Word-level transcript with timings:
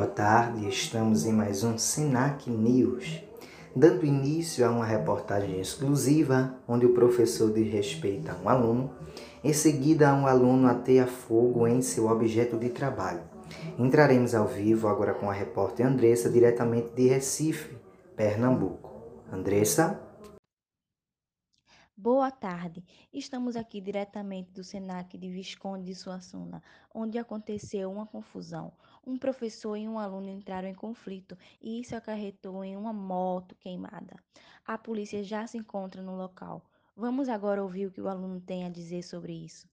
tarde, 0.00 0.66
estamos 0.68 1.26
em 1.26 1.32
mais 1.32 1.62
um 1.62 1.76
Senac 1.76 2.50
News, 2.50 3.22
dando 3.76 4.06
início 4.06 4.66
a 4.66 4.70
uma 4.70 4.86
reportagem 4.86 5.60
exclusiva 5.60 6.56
onde 6.66 6.86
o 6.86 6.94
professor 6.94 7.52
diz 7.52 7.70
respeito 7.70 8.30
a 8.30 8.34
um 8.42 8.48
aluno, 8.48 8.90
em 9.44 9.52
seguida 9.52 10.14
um 10.14 10.26
aluno 10.26 10.66
ateia 10.66 11.06
fogo 11.06 11.68
em 11.68 11.82
seu 11.82 12.08
objeto 12.08 12.56
de 12.56 12.70
trabalho. 12.70 13.20
Entraremos 13.78 14.34
ao 14.34 14.46
vivo 14.46 14.88
agora 14.88 15.12
com 15.12 15.30
a 15.30 15.32
repórter 15.32 15.86
Andressa, 15.86 16.30
diretamente 16.30 16.92
de 16.96 17.08
Recife, 17.08 17.76
Pernambuco. 18.16 18.90
Andressa? 19.30 20.00
Boa 22.02 22.32
tarde. 22.32 22.82
Estamos 23.14 23.54
aqui 23.54 23.80
diretamente 23.80 24.50
do 24.50 24.64
Senac 24.64 25.16
de 25.16 25.28
Visconde 25.28 25.84
de 25.84 25.94
Suassuna, 25.94 26.60
onde 26.92 27.16
aconteceu 27.16 27.92
uma 27.92 28.04
confusão. 28.04 28.72
Um 29.06 29.16
professor 29.16 29.76
e 29.76 29.86
um 29.86 30.00
aluno 30.00 30.28
entraram 30.28 30.66
em 30.66 30.74
conflito 30.74 31.38
e 31.62 31.80
isso 31.80 31.94
acarretou 31.94 32.64
em 32.64 32.76
uma 32.76 32.92
moto 32.92 33.54
queimada. 33.54 34.16
A 34.66 34.76
polícia 34.76 35.22
já 35.22 35.46
se 35.46 35.56
encontra 35.56 36.02
no 36.02 36.16
local. 36.16 36.60
Vamos 36.96 37.28
agora 37.28 37.62
ouvir 37.62 37.86
o 37.86 37.92
que 37.92 38.00
o 38.00 38.08
aluno 38.08 38.40
tem 38.40 38.64
a 38.64 38.68
dizer 38.68 39.04
sobre 39.04 39.34
isso. 39.34 39.68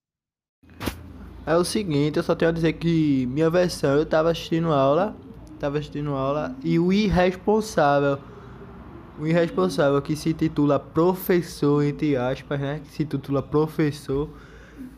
É 1.48 1.56
o 1.56 1.64
seguinte, 1.64 2.18
eu 2.18 2.24
só 2.24 2.36
tenho 2.36 2.52
a 2.52 2.54
dizer 2.54 2.74
que 2.74 3.26
minha 3.26 3.50
versão, 3.50 3.96
eu 3.96 4.04
estava 4.04 4.30
assistindo 4.30 4.72
aula, 4.72 5.18
estava 5.52 5.80
assistindo 5.80 6.12
aula 6.12 6.56
e 6.64 6.78
o 6.78 6.94
irresponsável 6.94 8.20
o 9.20 9.28
irresponsável 9.28 10.02
que 10.02 10.16
se 10.16 10.34
titula 10.34 10.80
professor, 10.80 11.84
entre 11.84 12.16
aspas, 12.16 12.60
né? 12.60 12.80
Que 12.84 12.92
se 12.92 13.06
titula 13.06 13.42
professor. 13.42 14.30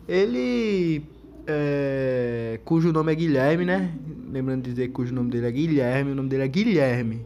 Ele. 0.08 1.04
É, 1.48 2.60
cujo 2.64 2.92
nome 2.94 3.12
é 3.12 3.16
Guilherme, 3.16 3.66
né? 3.66 3.92
Lembrando 4.32 4.64
de 4.64 4.70
dizer 4.70 4.88
que 4.88 4.94
cujo 4.94 5.14
nome 5.14 5.32
dele 5.32 5.48
é 5.48 5.52
Guilherme, 5.52 6.12
o 6.12 6.16
nome 6.16 6.30
dele 6.30 6.44
é 6.44 6.48
Guilherme. 6.48 7.26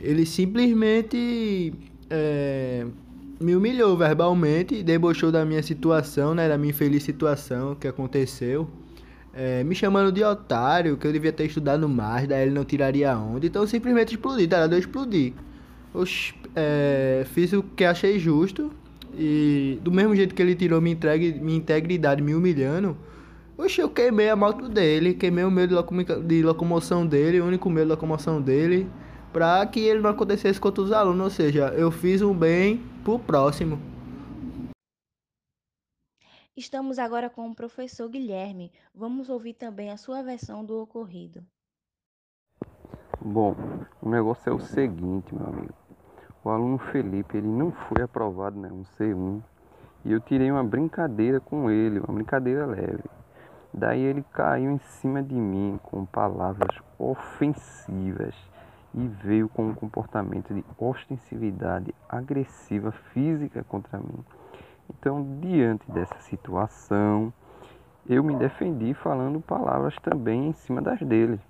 Ele 0.00 0.26
simplesmente 0.26 1.72
é, 2.10 2.84
me 3.40 3.54
humilhou 3.54 3.96
verbalmente, 3.96 4.82
debochou 4.82 5.30
da 5.30 5.44
minha 5.44 5.62
situação, 5.62 6.34
né? 6.34 6.48
Da 6.48 6.58
minha 6.58 6.70
infeliz 6.70 7.04
situação 7.04 7.76
que 7.76 7.86
aconteceu. 7.86 8.68
É, 9.32 9.62
me 9.62 9.74
chamando 9.74 10.10
de 10.10 10.24
otário, 10.24 10.96
que 10.96 11.06
eu 11.06 11.12
devia 11.12 11.32
ter 11.32 11.44
estudado 11.44 11.86
mais, 11.88 12.26
daí 12.26 12.42
ele 12.46 12.54
não 12.54 12.64
tiraria 12.64 13.16
onda. 13.16 13.46
Então 13.46 13.66
simplesmente 13.66 14.14
explodi, 14.14 14.48
tá? 14.48 14.64
Eu 14.64 14.78
explodi. 14.78 15.34
Oxi, 15.96 16.34
é, 16.54 17.24
fiz 17.26 17.52
o 17.52 17.62
que 17.62 17.84
achei 17.84 18.18
justo. 18.18 18.70
E 19.14 19.78
do 19.82 19.90
mesmo 19.90 20.14
jeito 20.14 20.34
que 20.34 20.42
ele 20.42 20.54
tirou 20.54 20.80
minha, 20.80 20.94
entregue, 20.94 21.32
minha 21.40 21.56
integridade 21.56 22.22
me 22.22 22.34
humilhando, 22.34 22.96
oxe, 23.56 23.80
eu 23.80 23.88
queimei 23.88 24.28
a 24.28 24.36
moto 24.36 24.68
dele, 24.68 25.14
queimei 25.14 25.42
o 25.42 25.50
meio 25.50 25.68
de, 25.68 25.74
locom 25.74 25.96
de 26.02 26.42
locomoção 26.42 27.06
dele, 27.06 27.40
o 27.40 27.46
único 27.46 27.70
meio 27.70 27.86
de 27.86 27.92
locomoção 27.92 28.42
dele, 28.42 28.86
para 29.32 29.64
que 29.66 29.80
ele 29.80 30.00
não 30.00 30.10
acontecesse 30.10 30.60
com 30.60 30.68
outros 30.68 30.92
alunos. 30.92 31.24
Ou 31.24 31.30
seja, 31.30 31.68
eu 31.68 31.90
fiz 31.90 32.20
um 32.20 32.34
bem 32.34 32.82
pro 33.02 33.18
próximo. 33.18 33.80
Estamos 36.54 36.98
agora 36.98 37.30
com 37.30 37.48
o 37.50 37.54
professor 37.54 38.08
Guilherme. 38.08 38.70
Vamos 38.94 39.28
ouvir 39.30 39.54
também 39.54 39.90
a 39.90 39.96
sua 39.96 40.22
versão 40.22 40.64
do 40.64 40.78
ocorrido. 40.80 41.42
Bom, 43.20 43.54
o 44.02 44.08
negócio 44.08 44.50
é 44.50 44.52
o 44.52 44.60
seguinte, 44.60 45.34
meu 45.34 45.46
amigo. 45.46 45.85
O 46.46 46.50
aluno 46.50 46.78
Felipe, 46.78 47.38
ele 47.38 47.48
não 47.48 47.72
foi 47.72 48.04
aprovado, 48.04 48.56
né, 48.56 48.68
um 48.70 48.84
C1, 48.96 49.42
e 50.04 50.12
eu 50.12 50.20
tirei 50.20 50.48
uma 50.48 50.62
brincadeira 50.62 51.40
com 51.40 51.68
ele, 51.68 51.98
uma 51.98 52.14
brincadeira 52.14 52.64
leve. 52.64 53.02
Daí 53.74 54.00
ele 54.00 54.24
caiu 54.32 54.70
em 54.70 54.78
cima 54.78 55.20
de 55.20 55.34
mim 55.34 55.80
com 55.82 56.06
palavras 56.06 56.80
ofensivas 57.00 58.32
e 58.94 59.08
veio 59.24 59.48
com 59.48 59.66
um 59.66 59.74
comportamento 59.74 60.54
de 60.54 60.64
ostensividade 60.78 61.92
agressiva 62.08 62.92
física 62.92 63.64
contra 63.64 63.98
mim. 63.98 64.24
Então, 64.88 65.26
diante 65.40 65.90
dessa 65.90 66.20
situação, 66.20 67.32
eu 68.08 68.22
me 68.22 68.36
defendi 68.36 68.94
falando 68.94 69.40
palavras 69.40 69.96
também 69.96 70.50
em 70.50 70.52
cima 70.52 70.80
das 70.80 71.00
dele 71.00 71.40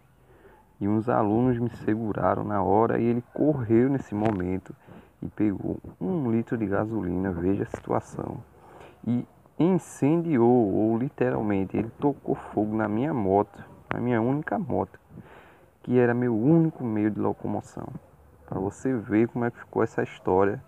e 0.80 0.86
uns 0.86 1.08
alunos 1.08 1.58
me 1.58 1.70
seguraram 1.84 2.44
na 2.44 2.62
hora 2.62 2.98
e 2.98 3.04
ele 3.04 3.24
correu 3.32 3.88
nesse 3.88 4.14
momento 4.14 4.74
e 5.22 5.28
pegou 5.28 5.78
um 6.00 6.30
litro 6.30 6.56
de 6.56 6.66
gasolina, 6.66 7.32
veja 7.32 7.62
a 7.62 7.76
situação, 7.76 8.38
e 9.06 9.26
incendiou, 9.58 10.74
ou 10.74 10.98
literalmente, 10.98 11.76
ele 11.76 11.90
tocou 11.98 12.34
fogo 12.34 12.76
na 12.76 12.88
minha 12.88 13.14
moto, 13.14 13.64
na 13.92 14.00
minha 14.00 14.20
única 14.20 14.58
moto, 14.58 14.98
que 15.82 15.98
era 15.98 16.12
meu 16.12 16.36
único 16.36 16.84
meio 16.84 17.10
de 17.10 17.18
locomoção. 17.18 17.88
Para 18.46 18.60
você 18.60 18.94
ver 18.94 19.28
como 19.28 19.44
é 19.44 19.50
que 19.50 19.58
ficou 19.58 19.82
essa 19.82 20.02
história 20.02 20.62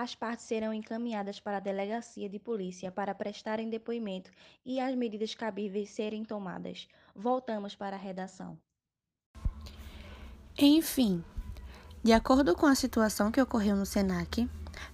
as 0.00 0.14
partes 0.14 0.46
serão 0.46 0.72
encaminhadas 0.72 1.40
para 1.40 1.56
a 1.56 1.60
delegacia 1.60 2.28
de 2.28 2.38
polícia 2.38 2.92
para 2.92 3.12
prestarem 3.12 3.68
depoimento 3.68 4.30
e 4.64 4.78
as 4.78 4.94
medidas 4.94 5.34
cabíveis 5.34 5.90
serem 5.90 6.24
tomadas. 6.24 6.86
Voltamos 7.16 7.74
para 7.74 7.96
a 7.96 7.98
redação. 7.98 8.56
Enfim, 10.56 11.24
de 12.02 12.12
acordo 12.12 12.54
com 12.54 12.66
a 12.66 12.76
situação 12.76 13.32
que 13.32 13.40
ocorreu 13.42 13.74
no 13.74 13.84
SENAC, 13.84 14.48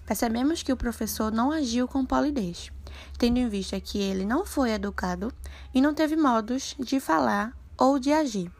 percebemos 0.07 0.63
que 0.63 0.73
o 0.73 0.77
professor 0.77 1.31
não 1.31 1.51
agiu 1.51 1.87
com 1.87 2.03
polidez, 2.03 2.71
tendo 3.19 3.37
em 3.37 3.47
vista 3.47 3.79
que 3.79 3.99
ele 3.99 4.25
não 4.25 4.43
foi 4.43 4.71
educado 4.71 5.31
e 5.71 5.81
não 5.81 5.93
teve 5.93 6.15
modos 6.15 6.75
de 6.79 6.99
falar 6.99 7.55
ou 7.77 7.99
de 7.99 8.11
agir, 8.11 8.51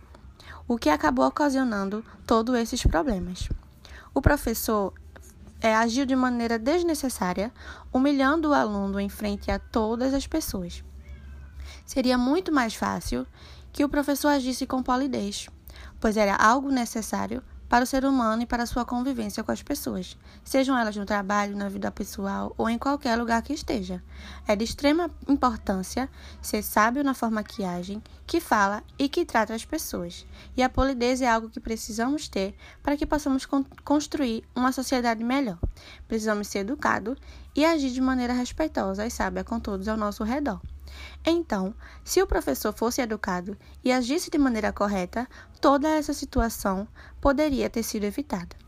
o 0.67 0.77
que 0.77 0.89
acabou 0.89 1.25
ocasionando 1.25 2.05
todos 2.27 2.55
esses 2.55 2.83
problemas. 2.83 3.49
O 4.13 4.21
professor 4.21 4.93
é, 5.61 5.75
agiu 5.75 6.05
de 6.05 6.15
maneira 6.15 6.59
desnecessária, 6.59 7.51
humilhando 7.91 8.49
o 8.49 8.53
aluno 8.53 8.99
em 8.99 9.09
frente 9.09 9.49
a 9.49 9.59
todas 9.59 10.13
as 10.13 10.27
pessoas. 10.27 10.83
Seria 11.85 12.17
muito 12.17 12.51
mais 12.51 12.75
fácil 12.75 13.25
que 13.71 13.83
o 13.83 13.89
professor 13.89 14.29
agisse 14.29 14.65
com 14.65 14.83
polidez, 14.83 15.47
pois 15.99 16.17
era 16.17 16.35
algo 16.35 16.69
necessário 16.69 17.43
para 17.67 17.83
o 17.83 17.87
ser 17.87 18.05
humano 18.05 18.43
e 18.43 18.45
para 18.45 18.65
sua 18.65 18.85
convivência 18.85 19.43
com 19.43 19.51
as 19.51 19.63
pessoas, 19.63 20.17
sejam 20.43 20.77
elas 20.77 20.95
no 20.95 21.05
trabalho, 21.05 21.55
na 21.55 21.69
vida 21.69 21.91
pessoal 21.91 22.53
ou 22.57 22.69
em 22.69 22.77
qualquer 22.77 23.15
lugar 23.17 23.41
que 23.41 23.53
esteja. 23.53 24.03
É 24.47 24.55
de 24.55 24.63
extrema 24.63 25.09
importância 25.27 26.09
ser 26.41 26.61
sábio 26.61 27.03
na 27.03 27.13
forma 27.13 27.43
que 27.43 27.63
age, 27.63 28.01
que 28.27 28.39
fala 28.39 28.83
e 28.97 29.09
que 29.09 29.25
trata 29.25 29.53
as 29.53 29.65
pessoas. 29.65 30.25
E 30.55 30.63
a 30.63 30.69
polidez 30.69 31.21
é 31.21 31.27
algo 31.27 31.49
que 31.49 31.59
precisamos 31.59 32.27
ter 32.27 32.55
para 32.83 32.97
que 32.97 33.05
possamos 33.05 33.45
con 33.45 33.65
construir 33.83 34.43
uma 34.55 34.71
sociedade 34.71 35.23
melhor. 35.23 35.57
Precisamos 36.07 36.47
ser 36.47 36.59
educados 36.59 37.17
e 37.55 37.65
agir 37.65 37.91
de 37.91 38.01
maneira 38.01 38.33
respeitosa 38.33 39.05
e 39.05 39.11
sábia 39.11 39.43
com 39.43 39.59
todos 39.59 39.87
ao 39.87 39.97
nosso 39.97 40.23
redor. 40.23 40.61
Então, 41.25 41.73
se 42.03 42.21
o 42.21 42.27
professor 42.27 42.73
fosse 42.73 43.01
educado 43.01 43.57
e 43.83 43.91
agisse 43.91 44.29
de 44.29 44.37
maneira 44.37 44.71
correta, 44.71 45.27
toda 45.59 45.89
essa 45.89 46.13
situação 46.13 46.87
poderia 47.19 47.69
ter 47.69 47.83
sido 47.83 48.03
evitada. 48.03 48.64